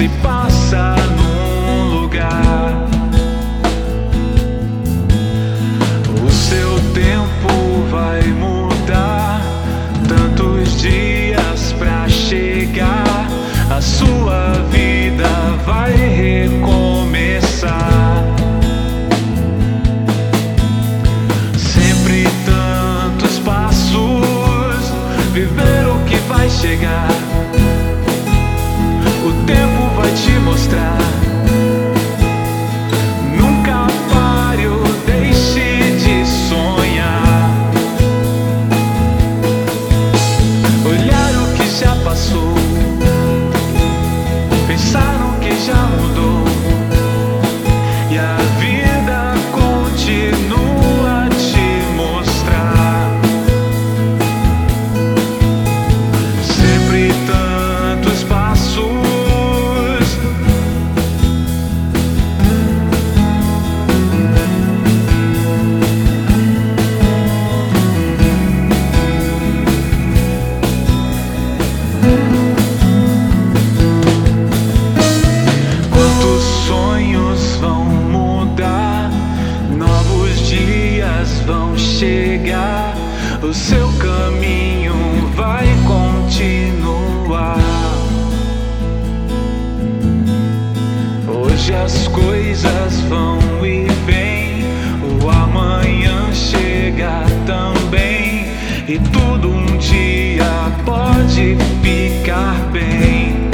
[0.00, 2.88] se passa num lugar.
[6.24, 9.42] O seu tempo vai mudar.
[10.08, 13.28] Tantos dias pra chegar.
[13.68, 15.28] A sua vida
[15.66, 17.74] vai recomeçar.
[21.58, 24.94] Sempre tantos passos.
[25.34, 27.10] Viver o que vai chegar.
[30.60, 31.29] O tempo vai
[83.50, 84.94] O seu caminho
[85.34, 87.58] vai continuar.
[91.26, 94.62] Hoje as coisas vão e vêm.
[95.20, 98.52] O amanhã chega também.
[98.86, 103.50] E tudo um dia pode ficar bem.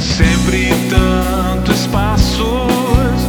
[0.00, 3.28] Sempre tantos passos,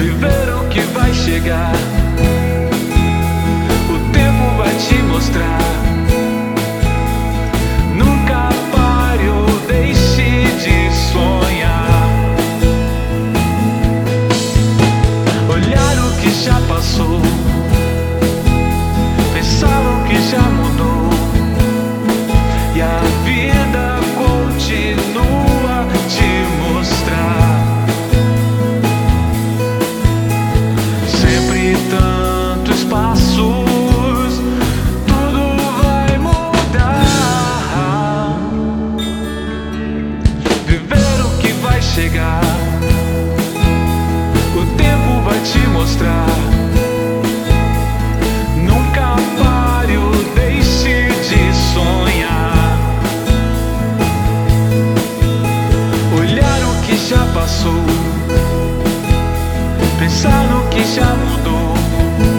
[0.00, 1.97] viver o que vai chegar.
[41.98, 42.40] Chegar,
[44.54, 46.28] o tempo vai te mostrar.
[48.56, 52.78] Nunca pare ou deixe de sonhar.
[56.20, 57.82] Olhar o que já passou,
[59.98, 62.37] pensar no que já mudou.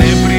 [0.00, 0.29] Sempre